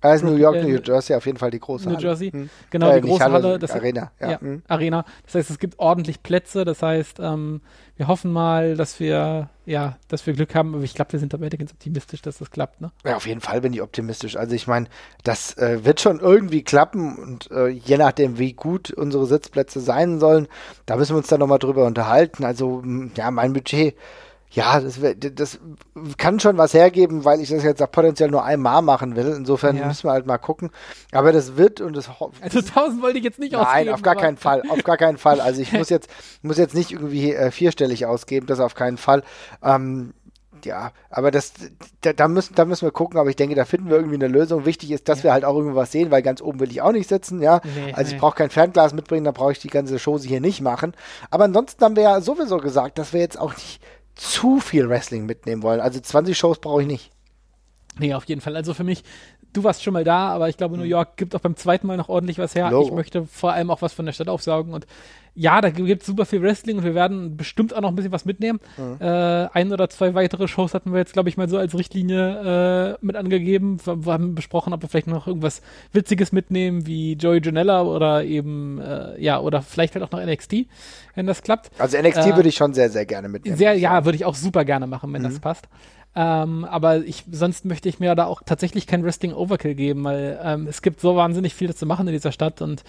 also 0.00 0.26
New 0.26 0.36
York, 0.36 0.56
Äh, 0.56 0.64
New 0.64 0.80
Jersey 0.84 1.16
auf 1.16 1.26
jeden 1.26 1.38
Fall 1.38 1.50
die 1.50 1.58
große 1.60 1.88
New 1.88 1.96
Halle. 1.96 2.02
Jersey. 2.06 2.30
Hm. 2.30 2.50
Genau, 2.70 2.90
Äh, 2.90 3.00
die 3.00 3.08
große 3.08 3.24
Halle, 3.24 3.34
Halle. 3.34 3.58
Das 3.58 3.70
Arena, 3.72 4.10
ja. 4.20 4.30
Ja, 4.32 4.40
Hm. 4.40 4.62
Arena. 4.68 5.04
Das 5.24 5.34
heißt, 5.36 5.50
es 5.50 5.58
gibt 5.58 5.78
ordentlich 5.78 6.22
Plätze. 6.22 6.64
Das 6.64 6.82
heißt, 6.82 7.18
ähm, 7.20 7.60
wir 7.96 8.08
hoffen 8.08 8.30
mal, 8.32 8.76
dass 8.76 9.00
wir, 9.00 9.48
ja, 9.64 9.96
dass 10.08 10.26
wir 10.26 10.34
Glück 10.34 10.54
haben. 10.54 10.74
Aber 10.74 10.84
ich 10.84 10.94
glaube, 10.94 11.12
wir 11.12 11.18
sind 11.20 11.32
dabei 11.32 11.48
ganz 11.48 11.72
optimistisch, 11.72 12.20
dass 12.22 12.38
das 12.38 12.50
klappt, 12.50 12.80
ne? 12.80 12.92
Ja, 13.04 13.16
auf 13.16 13.26
jeden 13.26 13.40
Fall 13.40 13.60
bin 13.62 13.72
ich 13.72 13.80
optimistisch. 13.82 14.36
Also 14.36 14.54
ich 14.54 14.66
meine, 14.66 14.86
das 15.24 15.56
äh, 15.56 15.84
wird 15.84 16.00
schon 16.00 16.20
irgendwie 16.20 16.62
klappen 16.62 17.16
und 17.16 17.50
äh, 17.50 17.68
je 17.68 17.96
nachdem, 17.96 18.38
wie 18.38 18.52
gut 18.52 18.90
unsere 18.90 19.26
Sitzplätze 19.26 19.80
sein 19.80 20.20
sollen, 20.20 20.46
da 20.84 20.96
müssen 20.96 21.12
wir 21.14 21.18
uns 21.18 21.28
dann 21.28 21.40
nochmal 21.40 21.58
drüber 21.58 21.86
unterhalten. 21.86 22.44
Also 22.44 22.82
ja, 23.16 23.30
mein 23.30 23.54
Budget, 23.54 23.96
ja, 24.50 24.80
das, 24.80 24.98
das 25.34 25.58
kann 26.16 26.40
schon 26.40 26.56
was 26.56 26.72
hergeben, 26.72 27.24
weil 27.24 27.40
ich 27.40 27.50
das 27.50 27.62
jetzt 27.62 27.82
auch 27.82 27.90
potenziell 27.90 28.30
nur 28.30 28.44
einmal 28.44 28.80
machen 28.80 29.16
will. 29.16 29.34
Insofern 29.36 29.76
Ja. 29.76 29.86
müssen 29.86 30.04
wir 30.04 30.12
halt 30.12 30.26
mal 30.26 30.38
gucken. 30.38 30.70
Aber 31.12 31.32
das 31.32 31.56
wird 31.56 31.80
und 31.80 31.94
das 31.96 32.08
Also 32.40 32.60
1000 32.60 33.02
wollte 33.02 33.18
ich 33.18 33.24
jetzt 33.24 33.38
nicht 33.38 33.52
Nein, 33.52 33.64
ausgeben. 33.64 33.94
auf 33.94 34.02
gar 34.02 34.16
keinen 34.16 34.36
Fall, 34.36 34.62
auf 34.68 34.84
gar 34.84 34.96
keinen 34.96 35.18
Fall. 35.18 35.40
Also 35.40 35.60
ich 35.60 35.72
muss 35.72 35.88
jetzt, 35.90 36.08
muss 36.42 36.58
jetzt 36.58 36.74
nicht 36.74 36.92
irgendwie 36.92 37.34
äh, 37.34 37.50
vierstellig 37.50 38.06
ausgeben, 38.06 38.46
das 38.46 38.60
auf 38.60 38.74
keinen 38.74 38.96
Fall. 38.98 39.22
Ähm, 39.62 40.14
ja, 40.64 40.92
aber 41.10 41.30
das, 41.30 41.52
da, 42.00 42.12
da 42.12 42.28
müssen, 42.28 42.54
da 42.54 42.64
müssen 42.64 42.86
wir 42.86 42.90
gucken, 42.90 43.20
aber 43.20 43.28
ich 43.28 43.36
denke, 43.36 43.54
da 43.54 43.64
finden 43.64 43.88
wir 43.90 43.96
irgendwie 43.96 44.16
eine 44.16 44.28
Lösung. 44.28 44.64
Wichtig 44.64 44.90
ist, 44.90 45.08
dass 45.08 45.22
wir 45.22 45.32
halt 45.32 45.44
auch 45.44 45.54
irgendwie 45.54 45.76
was 45.76 45.92
sehen, 45.92 46.10
weil 46.10 46.22
ganz 46.22 46.40
oben 46.40 46.60
will 46.60 46.70
ich 46.70 46.80
auch 46.82 46.92
nicht 46.92 47.08
sitzen, 47.08 47.42
ja. 47.42 47.60
Nee, 47.62 47.92
also 47.92 48.08
ich 48.08 48.14
nee. 48.14 48.20
brauche 48.20 48.36
kein 48.36 48.50
Fernglas 48.50 48.94
mitbringen, 48.94 49.24
dann 49.24 49.34
brauche 49.34 49.52
ich 49.52 49.58
die 49.58 49.68
ganze 49.68 49.98
Show 49.98 50.18
hier 50.18 50.40
nicht 50.40 50.62
machen. 50.62 50.94
Aber 51.30 51.44
ansonsten 51.44 51.84
haben 51.84 51.94
wir 51.96 52.04
ja 52.04 52.20
sowieso 52.20 52.56
gesagt, 52.56 52.98
dass 52.98 53.12
wir 53.12 53.20
jetzt 53.20 53.38
auch 53.38 53.54
nicht 53.54 53.80
zu 54.16 54.60
viel 54.60 54.88
Wrestling 54.88 55.26
mitnehmen 55.26 55.62
wollen. 55.62 55.80
Also 55.80 56.00
20 56.00 56.36
Shows 56.36 56.58
brauche 56.58 56.82
ich 56.82 56.88
nicht. 56.88 57.12
Nee, 57.98 58.14
auf 58.14 58.24
jeden 58.24 58.40
Fall. 58.40 58.56
Also 58.56 58.74
für 58.74 58.84
mich, 58.84 59.04
du 59.52 59.64
warst 59.64 59.82
schon 59.82 59.94
mal 59.94 60.04
da, 60.04 60.28
aber 60.28 60.48
ich 60.48 60.56
glaube, 60.56 60.76
New 60.76 60.84
York 60.84 61.16
gibt 61.16 61.34
auch 61.34 61.40
beim 61.40 61.56
zweiten 61.56 61.86
Mal 61.86 61.96
noch 61.96 62.08
ordentlich 62.08 62.38
was 62.38 62.54
her. 62.54 62.66
Hm. 62.66 62.72
Logo. 62.72 62.86
Ich 62.88 62.92
möchte 62.94 63.24
vor 63.26 63.52
allem 63.52 63.70
auch 63.70 63.80
was 63.82 63.92
von 63.94 64.04
der 64.06 64.12
Stadt 64.12 64.28
aufsaugen 64.28 64.74
und 64.74 64.86
ja, 65.38 65.60
da 65.60 65.68
gibt 65.68 66.00
es 66.00 66.06
super 66.06 66.24
viel 66.24 66.40
Wrestling 66.40 66.78
und 66.78 66.84
wir 66.84 66.94
werden 66.94 67.36
bestimmt 67.36 67.74
auch 67.76 67.82
noch 67.82 67.90
ein 67.90 67.94
bisschen 67.94 68.10
was 68.12 68.24
mitnehmen. 68.24 68.58
Hm. 68.76 68.96
Äh, 69.00 69.06
ein 69.52 69.70
oder 69.70 69.90
zwei 69.90 70.14
weitere 70.14 70.48
Shows 70.48 70.72
hatten 70.72 70.92
wir 70.92 70.98
jetzt, 70.98 71.12
glaube 71.12 71.28
ich, 71.28 71.36
mal 71.36 71.46
so 71.46 71.58
als 71.58 71.74
Richtlinie 71.76 72.94
äh, 72.94 73.04
mit 73.04 73.16
angegeben. 73.16 73.78
Wir, 73.84 74.06
wir 74.06 74.12
haben 74.14 74.34
besprochen, 74.34 74.72
ob 74.72 74.80
wir 74.82 74.88
vielleicht 74.88 75.08
noch 75.08 75.26
irgendwas 75.26 75.60
Witziges 75.92 76.32
mitnehmen, 76.32 76.86
wie 76.86 77.14
Joey 77.14 77.40
Janella 77.44 77.82
oder 77.82 78.24
eben, 78.24 78.80
äh, 78.80 79.20
ja, 79.22 79.38
oder 79.38 79.60
vielleicht 79.60 79.94
halt 79.94 80.04
auch 80.06 80.10
noch 80.10 80.24
NXT, 80.24 80.66
wenn 81.14 81.26
das 81.26 81.42
klappt. 81.42 81.70
Also 81.78 81.98
NXT 81.98 82.28
Äh, 82.28 82.36
würde 82.36 82.48
ich 82.48 82.56
schon 82.56 82.72
sehr, 82.72 82.88
sehr 82.88 83.04
gerne 83.04 83.28
mitnehmen. 83.28 83.58
Sehr, 83.58 83.74
ja, 83.74 84.06
würde 84.06 84.16
ich 84.16 84.24
auch 84.24 84.34
super 84.34 84.64
gerne 84.64 84.86
machen, 84.86 85.12
wenn 85.12 85.20
Mhm. 85.20 85.26
das 85.26 85.38
passt. 85.40 85.68
Ähm, 86.18 86.64
aber 86.64 87.04
ich, 87.04 87.24
sonst 87.30 87.66
möchte 87.66 87.90
ich 87.90 88.00
mir 88.00 88.14
da 88.14 88.24
auch 88.24 88.40
tatsächlich 88.44 88.86
kein 88.86 89.04
Wrestling 89.04 89.34
Overkill 89.34 89.74
geben, 89.74 90.02
weil 90.04 90.40
ähm, 90.42 90.66
es 90.66 90.80
gibt 90.80 91.00
so 91.00 91.14
wahnsinnig 91.14 91.54
viel 91.54 91.74
zu 91.74 91.84
machen 91.84 92.08
in 92.08 92.14
dieser 92.14 92.32
Stadt 92.32 92.62
und 92.62 92.82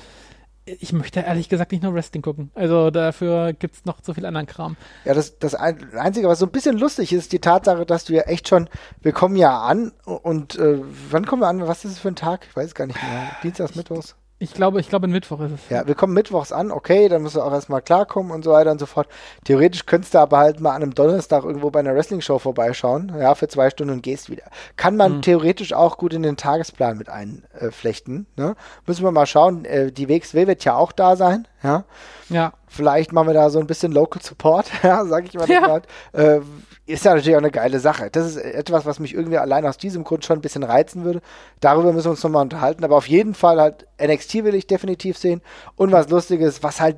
ich 0.65 0.94
möchte 0.94 1.21
ehrlich 1.21 1.50
gesagt 1.50 1.71
nicht 1.71 1.83
nur 1.83 1.94
Wrestling 1.94 2.21
gucken. 2.21 2.51
Also 2.56 2.89
dafür 2.89 3.53
gibt 3.53 3.75
es 3.75 3.85
noch 3.85 4.00
so 4.01 4.13
viel 4.13 4.25
anderen 4.25 4.47
Kram. 4.47 4.75
Ja, 5.06 5.13
das, 5.13 5.39
das 5.39 5.56
ein, 5.56 5.94
Einzige, 5.94 6.27
was 6.27 6.39
so 6.39 6.45
ein 6.45 6.51
bisschen 6.51 6.77
lustig 6.77 7.13
ist, 7.13 7.31
die 7.33 7.39
Tatsache, 7.39 7.85
dass 7.85 8.06
du 8.06 8.13
ja 8.13 8.24
echt 8.24 8.47
schon, 8.47 8.69
wir 9.01 9.12
kommen 9.12 9.35
ja 9.35 9.62
an 9.62 9.91
und 10.06 10.57
äh, 10.57 10.80
wann 11.09 11.25
kommen 11.25 11.41
wir 11.41 11.47
an? 11.47 11.68
Was 11.68 11.85
ist 11.85 11.94
es 11.94 12.00
für 12.00 12.09
ein 12.09 12.15
Tag? 12.15 12.45
Ich 12.50 12.56
weiß 12.56 12.75
gar 12.75 12.88
nicht 12.88 13.01
mehr. 13.01 13.31
Dienstags, 13.44 13.75
Mittwochs? 13.75 14.15
Ich 14.39 14.53
glaube, 14.53 14.79
ich 14.79 14.87
glaube, 14.89 15.07
Mittwoch 15.07 15.39
ist 15.39 15.51
es. 15.53 15.69
Ja, 15.69 15.87
wir 15.87 15.95
kommen 15.95 16.13
mittwochs 16.13 16.51
an, 16.51 16.71
okay, 16.71 17.09
dann 17.09 17.23
musst 17.23 17.35
du 17.35 17.41
auch 17.41 17.51
erstmal 17.51 17.81
klarkommen 17.81 18.31
und 18.31 18.43
so 18.43 18.51
weiter 18.51 18.69
und 18.69 18.79
so 18.79 18.85
fort. 18.85 19.07
Theoretisch 19.45 19.87
könntest 19.87 20.13
du 20.13 20.19
aber 20.19 20.37
halt 20.37 20.59
mal 20.59 20.75
an 20.75 20.83
einem 20.83 20.93
Donnerstag 20.93 21.43
irgendwo 21.43 21.71
bei 21.71 21.79
einer 21.79 21.95
Wrestling-Show 21.95 22.37
vorbeischauen, 22.37 23.11
ja, 23.19 23.33
für 23.33 23.47
zwei 23.47 23.71
Stunden 23.71 23.93
und 23.93 24.03
gehst 24.03 24.29
wieder. 24.29 24.43
Kann 24.75 24.95
man 24.95 25.17
Mhm. 25.17 25.21
theoretisch 25.23 25.73
auch 25.73 25.97
gut 25.97 26.13
in 26.13 26.21
den 26.21 26.37
Tagesplan 26.37 26.99
mit 26.99 27.09
einflechten, 27.09 28.27
ne? 28.35 28.55
Müssen 28.85 29.03
wir 29.03 29.11
mal 29.11 29.25
schauen, 29.25 29.65
äh, 29.65 29.91
die 29.91 30.07
WXW 30.07 30.45
wird 30.45 30.63
ja 30.65 30.75
auch 30.75 30.91
da 30.91 31.15
sein, 31.15 31.47
ja. 31.63 31.86
Ja, 32.30 32.54
Vielleicht 32.69 33.13
machen 33.13 33.27
wir 33.27 33.33
da 33.33 33.50
so 33.50 33.59
ein 33.59 33.65
bisschen 33.65 33.92
Local 33.92 34.21
Support, 34.21 34.69
ja, 34.83 35.04
sag 35.06 35.25
ich 35.25 35.33
mal. 35.33 35.50
Ja. 35.50 35.81
Äh, 36.12 36.42
ist 36.86 37.06
ja 37.06 37.15
natürlich 37.15 37.36
auch 37.36 37.42
eine 37.42 37.52
geile 37.52 37.80
Sache. 37.80 38.09
Das 38.11 38.28
ist 38.28 38.37
etwas, 38.37 38.85
was 38.85 38.99
mich 38.99 39.14
irgendwie 39.14 39.37
allein 39.37 39.66
aus 39.66 39.78
diesem 39.78 40.04
Grund 40.04 40.26
schon 40.26 40.37
ein 40.37 40.42
bisschen 40.42 40.64
reizen 40.64 41.04
würde. 41.04 41.21
Darüber 41.59 41.92
müssen 41.92 42.06
wir 42.06 42.11
uns 42.11 42.23
nochmal 42.23 42.44
unterhalten. 42.44 42.83
Aber 42.83 42.97
auf 42.97 43.07
jeden 43.07 43.33
Fall 43.33 43.59
halt 43.59 43.87
NXT 44.02 44.44
will 44.44 44.54
ich 44.54 44.68
definitiv 44.68 45.18
sehen. 45.18 45.42
Und 45.76 45.92
was 45.92 46.09
Lustiges, 46.09 46.61
was 46.61 46.80
halt 46.80 46.97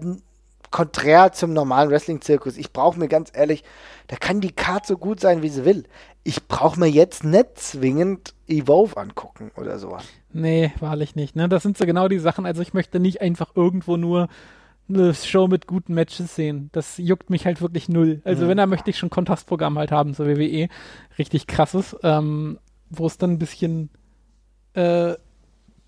konträr 0.71 1.31
zum 1.31 1.53
normalen 1.53 1.89
Wrestling-Zirkus. 1.89 2.57
Ich 2.57 2.71
brauche 2.71 2.99
mir 2.99 3.07
ganz 3.07 3.31
ehrlich, 3.33 3.63
da 4.07 4.15
kann 4.15 4.41
die 4.41 4.51
Card 4.51 4.85
so 4.85 4.97
gut 4.97 5.19
sein, 5.19 5.41
wie 5.41 5.49
sie 5.49 5.65
will. 5.65 5.83
Ich 6.23 6.47
brauche 6.47 6.79
mir 6.79 6.87
jetzt 6.89 7.23
nicht 7.23 7.57
zwingend 7.57 8.33
Evolve 8.47 8.97
angucken 8.97 9.51
oder 9.55 9.79
sowas. 9.79 10.03
nee, 10.31 10.71
wahrlich 10.79 11.15
nicht. 11.15 11.35
Ne? 11.35 11.49
Das 11.49 11.63
sind 11.63 11.77
so 11.77 11.85
genau 11.85 12.07
die 12.07 12.19
Sachen. 12.19 12.45
Also 12.45 12.61
ich 12.61 12.73
möchte 12.73 12.99
nicht 12.99 13.21
einfach 13.21 13.55
irgendwo 13.55 13.97
nur 13.97 14.27
eine 14.89 15.13
Show 15.13 15.47
mit 15.47 15.67
guten 15.67 15.93
Matches 15.93 16.35
sehen. 16.35 16.69
Das 16.71 16.97
juckt 16.97 17.29
mich 17.29 17.45
halt 17.45 17.61
wirklich 17.61 17.89
null. 17.89 18.21
Also 18.23 18.47
wenn, 18.47 18.57
dann 18.57 18.69
möchte 18.69 18.89
ich 18.89 18.97
schon 18.97 19.09
Kontrastprogramm 19.11 19.77
halt 19.77 19.91
haben, 19.91 20.13
so 20.13 20.25
WWE. 20.25 20.67
Richtig 21.17 21.47
krasses, 21.47 21.95
ähm, 22.03 22.59
wo 22.89 23.05
es 23.05 23.17
dann 23.17 23.31
ein 23.31 23.39
bisschen 23.39 23.89
äh, 24.73 25.13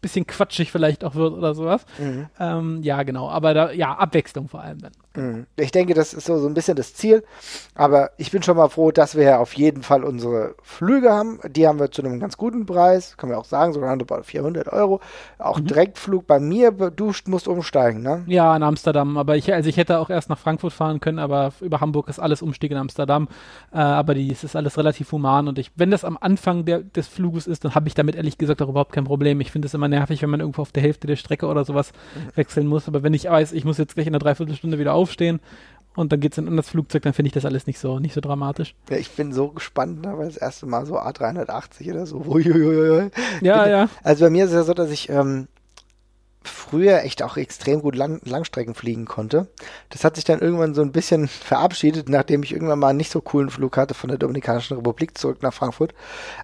bisschen 0.01 0.25
quatschig 0.27 0.71
vielleicht 0.71 1.03
auch 1.03 1.15
wird 1.15 1.33
oder 1.33 1.53
sowas. 1.53 1.85
Mhm. 1.99 2.27
Ähm, 2.39 2.79
ja, 2.83 3.03
genau. 3.03 3.29
Aber 3.29 3.53
da, 3.53 3.71
ja, 3.71 3.93
Abwechslung 3.93 4.47
vor 4.49 4.61
allem 4.61 4.79
dann. 4.79 4.91
Mhm. 5.15 5.45
Ich 5.57 5.71
denke, 5.71 5.93
das 5.93 6.13
ist 6.13 6.25
so, 6.25 6.37
so 6.39 6.47
ein 6.47 6.53
bisschen 6.53 6.75
das 6.75 6.93
Ziel. 6.93 7.23
Aber 7.75 8.11
ich 8.17 8.31
bin 8.31 8.41
schon 8.43 8.57
mal 8.57 8.69
froh, 8.69 8.91
dass 8.91 9.15
wir 9.15 9.23
ja 9.23 9.39
auf 9.39 9.53
jeden 9.53 9.83
Fall 9.83 10.03
unsere 10.03 10.55
Flüge 10.63 11.11
haben. 11.11 11.39
Die 11.49 11.67
haben 11.67 11.79
wir 11.79 11.91
zu 11.91 12.01
einem 12.01 12.19
ganz 12.19 12.37
guten 12.37 12.65
Preis. 12.65 13.17
Können 13.17 13.31
wir 13.33 13.37
auch 13.37 13.45
sagen, 13.45 13.73
so 13.73 13.81
roundabout 13.81 14.23
400 14.23 14.69
Euro. 14.69 15.01
Auch 15.37 15.59
Mhm. 15.59 15.67
Direktflug 15.67 16.27
bei 16.27 16.39
mir. 16.39 16.71
Du 16.71 17.11
musst 17.27 17.47
umsteigen, 17.47 18.01
ne? 18.01 18.23
Ja, 18.27 18.55
in 18.55 18.63
Amsterdam. 18.63 19.17
Aber 19.17 19.35
ich, 19.35 19.53
also 19.53 19.69
ich 19.69 19.77
hätte 19.77 19.99
auch 19.99 20.09
erst 20.09 20.29
nach 20.29 20.39
Frankfurt 20.39 20.73
fahren 20.73 20.99
können, 20.99 21.19
aber 21.19 21.51
über 21.61 21.81
Hamburg 21.81 22.07
ist 22.07 22.19
alles 22.19 22.41
Umstieg 22.41 22.71
in 22.71 22.77
Amsterdam. 22.77 23.27
Äh, 23.73 23.77
aber 23.77 24.13
die, 24.15 24.31
es 24.31 24.43
ist 24.43 24.55
alles 24.55 24.77
relativ 24.77 25.11
human. 25.11 25.47
Und 25.47 25.59
ich, 25.59 25.71
wenn 25.75 25.91
das 25.91 26.05
am 26.05 26.17
Anfang 26.19 26.65
der, 26.65 26.79
des 26.79 27.07
Fluges 27.07 27.47
ist, 27.47 27.65
dann 27.65 27.75
habe 27.75 27.87
ich 27.87 27.93
damit 27.93 28.15
ehrlich 28.15 28.37
gesagt 28.37 28.61
auch 28.61 28.69
überhaupt 28.69 28.93
kein 28.93 29.03
Problem. 29.03 29.41
Ich 29.41 29.51
finde 29.51 29.65
es 29.67 29.73
immer 29.73 29.89
nervig, 29.91 30.21
wenn 30.21 30.29
man 30.29 30.39
irgendwo 30.39 30.63
auf 30.63 30.71
der 30.71 30.83
Hälfte 30.83 31.07
der 31.07 31.15
Strecke 31.15 31.45
oder 31.45 31.63
sowas 31.63 31.91
wechseln 32.35 32.67
muss. 32.67 32.87
Aber 32.87 33.03
wenn 33.03 33.13
ich 33.13 33.25
weiß, 33.25 33.51
ich 33.53 33.65
muss 33.65 33.77
jetzt 33.77 33.93
gleich 33.93 34.07
in 34.07 34.13
einer 34.13 34.19
Dreiviertelstunde 34.19 34.79
wieder 34.79 34.93
aufstehen 34.93 35.39
und 35.95 36.11
dann 36.11 36.19
geht's 36.19 36.37
in 36.37 36.55
das 36.57 36.69
Flugzeug, 36.69 37.03
dann 37.03 37.13
finde 37.13 37.27
ich 37.27 37.33
das 37.33 37.45
alles 37.45 37.67
nicht 37.67 37.79
so, 37.79 37.99
nicht 37.99 38.13
so 38.13 38.21
dramatisch. 38.21 38.75
Ja, 38.89 38.97
ich 38.97 39.11
bin 39.11 39.33
so 39.33 39.49
gespannt, 39.49 40.01
ne, 40.01 40.17
weil 40.17 40.27
das 40.27 40.37
erste 40.37 40.65
Mal 40.65 40.85
so 40.85 40.97
A380 40.97 41.91
oder 41.91 42.05
so. 42.05 42.17
Uiuiui. 42.25 43.11
Ja, 43.41 43.63
bin, 43.63 43.71
ja. 43.71 43.89
Also 44.03 44.25
bei 44.25 44.29
mir 44.29 44.45
ist 44.45 44.51
es 44.51 44.55
ja 44.55 44.63
so, 44.63 44.73
dass 44.73 44.89
ich 44.89 45.09
ähm, 45.09 45.47
früher 46.43 47.03
echt 47.03 47.21
auch 47.21 47.37
extrem 47.37 47.81
gut 47.81 47.95
Lang 47.95 48.19
Langstrecken 48.23 48.73
fliegen 48.73 49.05
konnte. 49.05 49.47
Das 49.89 50.03
hat 50.03 50.15
sich 50.15 50.25
dann 50.25 50.39
irgendwann 50.39 50.73
so 50.73 50.81
ein 50.81 50.91
bisschen 50.91 51.27
verabschiedet, 51.27 52.09
nachdem 52.09 52.43
ich 52.43 52.51
irgendwann 52.51 52.79
mal 52.79 52.89
einen 52.89 52.97
nicht 52.97 53.11
so 53.11 53.21
coolen 53.21 53.49
Flug 53.49 53.77
hatte 53.77 53.93
von 53.93 54.09
der 54.09 54.17
Dominikanischen 54.17 54.77
Republik 54.77 55.17
zurück 55.17 55.43
nach 55.43 55.53
Frankfurt. 55.53 55.93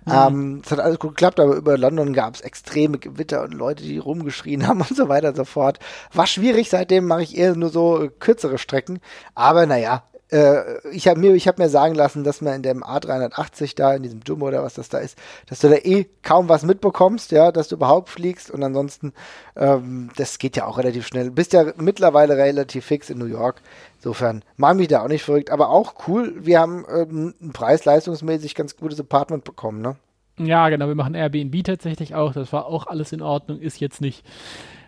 Mhm. 0.06 0.14
Ähm, 0.14 0.62
es 0.64 0.72
hat 0.72 0.80
alles 0.80 1.00
gut 1.00 1.12
geklappt, 1.12 1.40
aber 1.40 1.56
über 1.56 1.78
London 1.78 2.14
gab 2.14 2.36
es 2.36 2.42
extreme 2.42 3.00
Gewitter 3.00 3.44
und 3.44 3.54
Leute, 3.54 3.84
die 3.84 3.98
rumgeschrien 3.98 4.68
haben 4.68 4.82
und 4.82 4.96
so 4.96 5.10
weiter 5.10 5.30
und 5.30 5.38
so 5.38 5.46
fort. 5.46 5.80
War 6.14 6.28
schwierig, 6.28 6.70
seitdem 6.70 7.06
mache 7.06 7.24
ich 7.24 7.38
eher 7.38 7.56
nur 7.56 7.70
so 7.70 8.10
kürzere 8.20 8.58
Strecken. 8.58 9.00
Aber 9.34 9.66
naja, 9.66 10.04
äh, 10.32 10.88
ich 10.90 11.08
habe 11.08 11.20
mir, 11.20 11.36
hab 11.38 11.58
mir 11.58 11.70
sagen 11.70 11.96
lassen, 11.96 12.24
dass 12.24 12.42
man 12.42 12.56
in 12.56 12.64
dem 12.64 12.84
A380 12.84 13.76
da, 13.76 13.94
in 13.94 14.04
diesem 14.04 14.22
Jumbo 14.26 14.48
oder 14.48 14.64
was 14.64 14.74
das 14.74 14.90
da 14.90 14.98
ist, 14.98 15.18
dass 15.48 15.60
du 15.60 15.70
da 15.70 15.76
eh 15.76 16.06
kaum 16.24 16.50
was 16.50 16.64
mitbekommst, 16.64 17.32
ja, 17.32 17.52
dass 17.52 17.70
du 17.70 17.76
überhaupt 17.76 18.10
fliegst 18.10 18.52
und 18.52 18.64
ansonsten, 18.64 19.14
ähm, 19.56 20.10
das 20.18 20.38
geht 20.40 20.58
ja 20.58 20.66
auch 20.66 20.78
relativ 20.78 21.08
schnell. 21.08 21.32
Bist 21.32 21.54
ja 21.54 21.72
mittlerweile 21.78 22.38
relativ 22.38 22.86
fix 22.86 23.10
in 23.10 23.18
New 23.18 23.26
York. 23.26 23.62
Insofern 23.98 24.44
mach 24.58 24.74
mich 24.74 24.90
da 24.90 25.04
auch 25.04 25.08
nicht 25.08 25.24
verrückt, 25.24 25.50
aber 25.50 25.70
auch 25.70 26.08
cool. 26.08 26.34
Wir 26.40 26.60
haben 26.60 26.86
ähm, 26.94 27.34
preis-leistungsmäßig 27.54 28.56
ganz 28.56 28.76
gutes 28.76 29.00
Apartment 29.00 29.44
bekommen, 29.44 29.82
ne? 29.82 29.96
Ja, 30.40 30.70
genau, 30.70 30.88
wir 30.88 30.94
machen 30.94 31.16
Airbnb 31.16 31.64
tatsächlich 31.64 32.14
auch. 32.14 32.32
Das 32.32 32.54
war 32.54 32.68
auch 32.68 32.86
alles 32.86 33.12
in 33.12 33.24
Ordnung, 33.24 33.60
ist 33.60 33.80
jetzt 33.80 34.02
nicht 34.02 34.24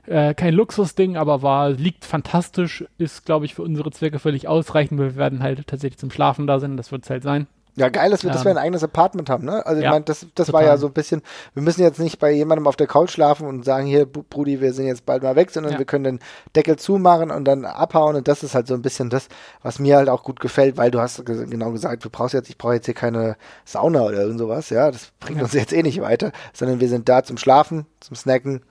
äh, 0.10 0.34
kein 0.34 0.54
Luxusding, 0.54 1.18
aber 1.18 1.42
war, 1.42 1.70
liegt 1.70 2.04
fantastisch, 2.06 2.84
ist, 2.98 3.26
glaube 3.26 3.46
ich, 3.46 3.56
für 3.56 3.62
unsere 3.64 3.92
Zwecke 3.92 4.20
völlig 4.20 4.48
ausreichend, 4.48 5.00
weil 5.00 5.12
wir 5.12 5.16
werden 5.18 5.44
halt 5.44 5.66
tatsächlich 5.68 6.00
zum 6.00 6.12
Schlafen 6.12 6.48
da 6.48 6.60
sein, 6.60 6.78
das 6.78 6.92
wird 6.92 7.04
es 7.04 7.10
halt 7.10 7.24
sein. 7.24 7.48
Ja, 7.76 7.88
geil, 7.88 8.10
dass 8.12 8.24
wir, 8.24 8.32
dass 8.32 8.44
wir 8.44 8.52
ein 8.52 8.58
eigenes 8.58 8.84
Apartment 8.84 9.30
haben, 9.30 9.46
ne? 9.46 9.66
Also 9.66 9.80
ich 9.80 9.86
Ja, 9.86 9.92
meine, 9.92 10.04
das, 10.04 10.28
das 10.36 10.52
war 10.52 10.64
ja 10.64 10.76
so 10.76 10.88
ein 10.88 10.92
bisschen, 10.92 11.22
wir 11.54 11.64
müssen 11.64 11.82
jetzt 11.82 12.00
nicht 12.00 12.20
bei 12.20 12.30
jemandem 12.32 12.68
auf 12.68 12.76
der 12.76 12.88
Couch 12.88 13.12
schlafen 13.12 13.48
und 13.48 13.64
sagen, 13.64 13.86
hier, 13.88 14.06
Brudi, 14.06 14.60
wir 14.60 14.74
sind 14.74 14.88
jetzt 14.88 15.06
bald 15.06 15.24
mal 15.24 15.38
weg, 15.38 15.50
sondern 15.52 15.74
Ja. 15.74 15.78
wir 15.80 15.86
können 15.86 16.04
den 16.04 16.20
Deckel 16.58 16.76
zumachen 16.76 17.32
und 17.32 17.46
dann 17.46 17.64
abhauen 17.64 18.18
und 18.18 18.28
das 18.28 18.44
ist 18.44 18.54
halt 18.54 18.68
so 18.68 18.74
ein 18.74 18.82
bisschen 18.82 19.10
das, 19.10 19.30
was 19.62 19.80
mir 19.80 19.96
halt 19.96 20.10
auch 20.10 20.24
gut 20.24 20.42
gefällt, 20.42 20.76
weil 20.76 20.92
du 20.92 21.00
hast 21.00 21.26
ge- 21.26 21.46
genau 21.46 21.72
gesagt, 21.72 22.04
du 22.04 22.10
brauchst 22.10 22.34
jetzt, 22.34 22.50
ich 22.50 22.58
brauche 22.58 22.74
jetzt 22.74 22.86
hier 22.86 22.96
keine 22.96 23.38
Sauna 23.64 24.02
oder 24.02 24.24
irgend 24.24 24.40
sowas, 24.40 24.70
ja, 24.72 24.92
das 24.92 25.12
bringt 25.22 25.38
Ja. 25.38 25.46
uns 25.46 25.54
jetzt 25.54 25.72
eh 25.72 25.84
nicht 25.84 26.02
weiter, 26.02 26.34
sondern 26.54 26.82
wir 26.82 26.90
sind 26.90 27.08
da 27.08 27.24
zum 27.24 27.38
Schlafen, 27.38 27.86
zum 28.02 28.18
Snacken 28.18 28.62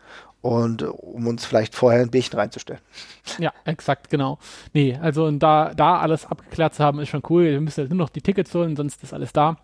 und 0.41 0.83
äh, 0.83 0.87
um 0.87 1.27
uns 1.27 1.45
vielleicht 1.45 1.75
vorher 1.75 2.03
ein 2.03 2.11
Bierchen 2.11 2.39
reinzustellen. 2.39 2.81
Ja, 3.39 3.53
exakt, 3.67 4.09
genau. 4.09 4.39
Nee, 4.73 4.99
also 5.03 5.27
und 5.27 5.39
da, 5.41 5.75
da 5.75 5.99
alles 5.99 6.25
abgeklärt 6.25 6.75
zu 6.75 6.83
haben, 6.83 6.99
ist 6.99 7.11
schon 7.11 7.23
cool. 7.29 7.45
Wir 7.45 7.61
müssen 7.61 7.83
halt 7.83 7.91
nur 7.91 7.99
noch 7.99 8.09
die 8.09 8.23
Tickets 8.23 8.55
holen, 8.55 8.75
sonst 8.75 9.03
ist 9.03 9.13
alles 9.13 9.35
da. 9.35 9.59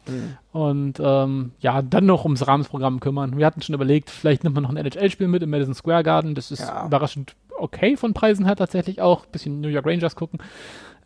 Und 0.53 1.01
ähm, 1.03 1.53
ja, 1.61 1.81
dann 1.81 2.05
noch 2.05 2.25
ums 2.25 2.47
Rahmensprogramm 2.47 3.01
kümmern. 3.01 3.39
Wir 3.39 3.47
hatten 3.47 3.63
schon 3.63 3.75
überlegt, 3.75 4.11
vielleicht 4.11 4.45
nimmt 4.45 4.55
man 4.55 4.65
noch 4.65 4.71
ein 4.71 4.77
NHL-Spiel 4.77 5.29
mit 5.29 5.43
im 5.43 5.49
Madison 5.51 5.75
Square 5.75 6.03
Garden. 6.03 6.35
Das 6.35 6.51
ist 6.51 6.61
Ja. 6.61 6.85
überraschend 6.87 7.35
okay 7.57 7.97
von 7.97 8.13
Preisen 8.13 8.45
her 8.45 8.55
tatsächlich 8.57 9.01
auch. 9.01 9.25
Bisschen 9.27 9.63
New 9.63 9.69
York 9.69 9.87
Rangers 9.87 10.15
gucken. 10.15 10.41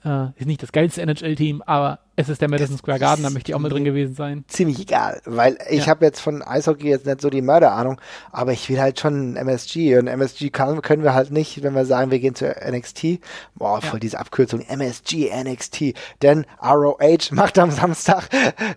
Äh, 0.04 0.26
ist 0.36 0.46
nicht 0.46 0.62
das 0.62 0.70
geilste 0.70 1.02
NHL-Team, 1.02 1.60
aber 1.66 1.98
es 2.14 2.28
ist 2.28 2.40
der 2.40 2.48
Madison 2.48 2.78
Square 2.78 3.00
Garden, 3.00 3.22
da 3.24 3.30
möchte 3.30 3.50
ich 3.50 3.54
auch 3.56 3.58
mal 3.60 3.68
drin 3.68 3.84
gewesen 3.84 4.14
sein. 4.14 4.44
ziemlich 4.46 4.78
egal, 4.80 5.20
weil 5.24 5.58
ich 5.68 5.86
Ja. 5.86 5.86
habe 5.88 6.04
jetzt 6.04 6.20
von 6.20 6.40
Eishockey 6.42 6.88
jetzt 6.88 7.04
nicht 7.06 7.20
so 7.20 7.30
die 7.30 7.42
Mörderahnung, 7.42 8.00
aber 8.30 8.52
ich 8.52 8.68
will 8.68 8.80
halt 8.80 9.00
schon 9.00 9.34
MSG 9.36 9.98
und 9.98 10.06
MSG 10.06 10.50
kann, 10.50 10.82
können 10.82 11.02
wir 11.02 11.14
halt 11.14 11.32
nicht, 11.32 11.62
wenn 11.64 11.74
wir 11.74 11.84
sagen, 11.84 12.12
wir 12.12 12.20
gehen 12.20 12.36
zu 12.36 12.46
NXT. 12.48 13.18
Boah, 13.56 13.80
voll 13.80 13.94
Ja. 13.94 13.98
diese 14.00 14.20
Abkürzung 14.20 14.60
MSG, 14.60 15.30
NXT, 15.32 15.94
denn 16.22 16.46
ROH 16.62 17.32
macht 17.32 17.58
am 17.58 17.70
Samstag 17.72 18.28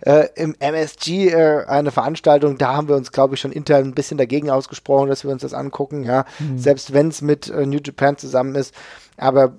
äh, 0.04 0.26
im 0.34 0.56
MSG 0.58 1.28
äh, 1.28 1.64
eine 1.66 1.92
Veranstaltung, 1.92 2.58
da 2.58 2.74
haben 2.74 2.88
wir 2.88 2.96
uns 2.96 3.12
glaube 3.12 3.36
ich 3.36 3.40
schon 3.40 3.52
intern 3.52 3.84
ein 3.86 3.94
bisschen 3.94 4.18
dagegen 4.18 4.50
ausgesprochen, 4.50 5.08
dass 5.08 5.22
wir 5.24 5.30
uns 5.30 5.42
das 5.42 5.54
angucken, 5.54 6.02
ja, 6.02 6.24
selbst 6.56 6.92
wenn 6.92 7.08
es 7.08 7.22
mit 7.22 7.48
äh, 7.48 7.64
New 7.64 7.78
Japan 7.84 8.16
zusammen 8.16 8.56
ist, 8.56 8.74
aber 9.16 9.52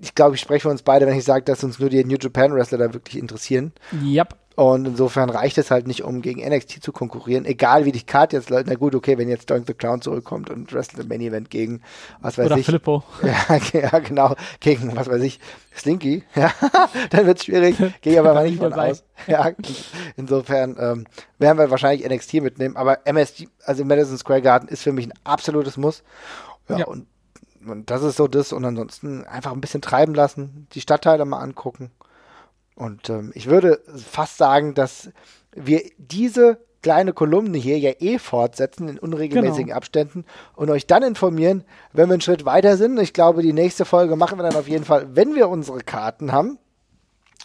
ich 0.00 0.14
glaube, 0.14 0.34
ich 0.34 0.40
spreche 0.40 0.62
für 0.62 0.68
uns 0.70 0.82
beide, 0.82 1.06
wenn 1.06 1.16
ich 1.16 1.24
sage, 1.24 1.44
dass 1.44 1.62
uns 1.64 1.78
nur 1.78 1.90
die 1.90 2.04
New 2.04 2.16
Japan 2.20 2.54
Wrestler 2.54 2.78
da 2.78 2.92
wirklich 2.92 3.18
interessieren. 3.18 3.72
Yep. 4.02 4.36
Und 4.56 4.86
insofern 4.86 5.30
reicht 5.30 5.56
es 5.56 5.70
halt 5.70 5.86
nicht, 5.86 6.02
um 6.02 6.20
gegen 6.20 6.46
NXT 6.46 6.82
zu 6.82 6.92
konkurrieren. 6.92 7.46
Egal 7.46 7.86
wie 7.86 7.92
die 7.92 8.02
Karte 8.02 8.36
jetzt 8.36 8.50
läuft. 8.50 8.66
Na 8.66 8.74
gut, 8.74 8.94
okay, 8.94 9.16
wenn 9.16 9.28
jetzt 9.28 9.48
Doink 9.48 9.66
the 9.66 9.72
Clown 9.72 10.02
zurückkommt 10.02 10.50
und 10.50 10.72
wrestelt 10.74 11.02
im 11.02 11.08
Main 11.08 11.22
Event 11.22 11.48
gegen, 11.48 11.80
was 12.20 12.36
weiß 12.36 12.46
Oder 12.46 12.58
ich. 12.58 12.66
Filippo. 12.66 13.02
Ja, 13.22 13.58
ja, 13.72 13.98
genau. 14.00 14.34
Gegen, 14.58 14.94
was 14.96 15.08
weiß 15.08 15.22
ich, 15.22 15.40
Slinky. 15.74 16.24
Ja, 16.34 16.52
dann 17.10 17.26
wird's 17.26 17.44
schwierig. 17.44 17.76
Gehe 18.02 18.12
ich 18.12 18.18
aber 18.18 18.34
mal 18.34 18.46
nicht 18.50 18.58
von 18.58 18.72
aus. 18.72 19.02
Ja, 19.26 19.50
insofern 20.16 20.76
ähm, 20.78 21.06
werden 21.38 21.56
wir 21.58 21.70
wahrscheinlich 21.70 22.06
NXT 22.06 22.34
mitnehmen. 22.34 22.76
Aber 22.76 23.06
MSG, 23.06 23.48
also 23.64 23.84
Madison 23.84 24.18
Square 24.18 24.42
Garden, 24.42 24.68
ist 24.68 24.82
für 24.82 24.92
mich 24.92 25.06
ein 25.06 25.14
absolutes 25.24 25.78
Muss. 25.78 26.02
Ja, 26.68 26.80
Ja. 26.80 26.86
Und, 26.86 27.06
und 27.66 27.90
das 27.90 28.02
ist 28.02 28.16
so 28.16 28.28
das. 28.28 28.52
Und 28.52 28.64
ansonsten 28.64 29.24
einfach 29.24 29.52
ein 29.52 29.60
bisschen 29.60 29.82
treiben 29.82 30.14
lassen, 30.14 30.66
die 30.72 30.80
Stadtteile 30.80 31.24
mal 31.24 31.40
angucken. 31.40 31.90
Und 32.74 33.10
ähm, 33.10 33.32
ich 33.34 33.48
würde 33.48 33.80
fast 33.96 34.38
sagen, 34.38 34.74
dass 34.74 35.10
wir 35.52 35.82
diese 35.98 36.58
kleine 36.82 37.12
Kolumne 37.12 37.58
hier 37.58 37.78
ja 37.78 37.92
eh 37.98 38.18
fortsetzen 38.18 38.88
in 38.88 38.98
unregelmäßigen 38.98 39.66
Genau. 39.66 39.76
Abständen 39.76 40.24
und 40.56 40.70
euch 40.70 40.86
dann 40.86 41.02
informieren, 41.02 41.64
wenn 41.92 42.08
wir 42.08 42.14
einen 42.14 42.22
Schritt 42.22 42.44
weiter 42.44 42.76
sind. 42.76 42.98
Ich 42.98 43.12
glaube, 43.12 43.42
die 43.42 43.52
nächste 43.52 43.84
Folge 43.84 44.16
machen 44.16 44.38
wir 44.38 44.42
dann 44.44 44.56
auf 44.56 44.68
jeden 44.68 44.84
Fall, 44.84 45.14
wenn 45.14 45.34
wir 45.34 45.48
unsere 45.48 45.80
Karten 45.80 46.32
haben. 46.32 46.58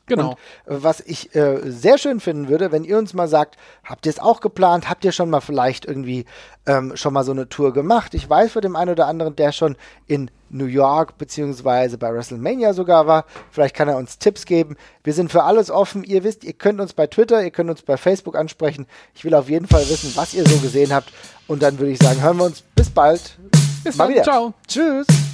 Genau. 0.07 0.37
Und 0.65 0.75
äh, 0.75 0.83
was 0.83 0.99
ich 1.01 1.35
äh, 1.35 1.59
sehr 1.65 1.97
schön 1.97 2.19
finden 2.19 2.47
würde, 2.47 2.71
wenn 2.71 2.83
ihr 2.83 2.97
uns 2.97 3.13
mal 3.13 3.27
sagt, 3.27 3.57
habt 3.83 4.05
ihr 4.05 4.11
es 4.11 4.19
auch 4.19 4.39
geplant? 4.39 4.89
Habt 4.89 5.03
ihr 5.05 5.11
schon 5.11 5.29
mal 5.29 5.41
vielleicht 5.41 5.85
irgendwie 5.85 6.25
ähm, 6.65 6.95
schon 6.95 7.13
mal 7.13 7.23
so 7.23 7.31
eine 7.31 7.49
Tour 7.49 7.73
gemacht? 7.73 8.13
Ich 8.13 8.29
weiß 8.29 8.51
von 8.51 8.61
dem 8.61 8.75
einen 8.75 8.91
oder 8.91 9.07
anderen, 9.07 9.35
der 9.35 9.51
schon 9.51 9.75
in 10.07 10.29
New 10.49 10.65
York 10.65 11.17
beziehungsweise 11.17 11.97
bei 11.97 12.13
WrestleMania 12.13 12.73
sogar 12.73 13.07
war. 13.07 13.25
Vielleicht 13.51 13.75
kann 13.75 13.87
er 13.87 13.97
uns 13.97 14.19
Tipps 14.19 14.45
geben. 14.45 14.77
Wir 15.03 15.13
sind 15.13 15.31
für 15.31 15.43
alles 15.43 15.71
offen. 15.71 16.03
Ihr 16.03 16.23
wisst, 16.23 16.43
ihr 16.43 16.53
könnt 16.53 16.79
uns 16.79 16.93
bei 16.93 17.07
Twitter, 17.07 17.43
ihr 17.43 17.51
könnt 17.51 17.69
uns 17.69 17.81
bei 17.81 17.97
Facebook 17.97 18.35
ansprechen. 18.35 18.85
Ich 19.15 19.25
will 19.25 19.33
auf 19.33 19.49
jeden 19.49 19.67
Fall 19.67 19.87
wissen, 19.89 20.11
was 20.15 20.33
ihr 20.33 20.47
so 20.47 20.57
gesehen 20.59 20.93
habt. 20.93 21.11
Und 21.47 21.63
dann 21.63 21.79
würde 21.79 21.91
ich 21.91 21.99
sagen, 21.99 22.21
hören 22.21 22.37
wir 22.37 22.45
uns 22.45 22.61
bis 22.61 22.89
bald. 22.89 23.37
Bis 23.83 23.95
mal 23.95 24.05
dann. 24.05 24.13
wieder. 24.13 24.23
Ciao. 24.23 24.53
Tschüss. 24.67 25.24